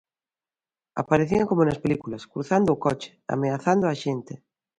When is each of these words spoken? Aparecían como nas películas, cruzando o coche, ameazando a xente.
Aparecían 1.01 1.45
como 1.49 1.61
nas 1.67 1.81
películas, 1.85 2.25
cruzando 2.31 2.69
o 2.73 2.81
coche, 2.85 3.09
ameazando 3.35 3.85
a 3.87 3.93
xente. 4.03 4.33